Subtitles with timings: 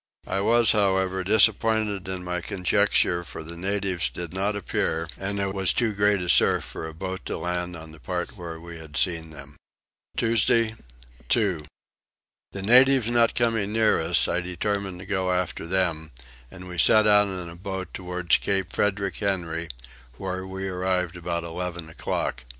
[0.25, 5.51] I was however disappointed in my conjecture for the natives did not appear, and there
[5.51, 8.79] was too great a surf for a boat to land on the part where we
[8.79, 9.57] had seen them.
[10.17, 10.73] Tuesday
[11.29, 11.65] 2.
[12.51, 16.13] The natives not coming near us, I determined to go after them,
[16.49, 19.69] and we set out in a boat towards Cape Frederick Henry,
[20.17, 22.43] where we arrived about eleven o'clock.